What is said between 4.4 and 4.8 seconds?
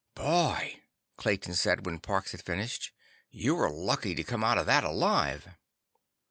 out of